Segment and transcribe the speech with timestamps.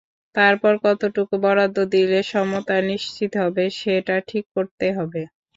[0.35, 5.21] তারপর কতটুকু বরাদ্দ দিলে সমতা নিশ্চিত হবে, সেটা ঠিক করতে হবে।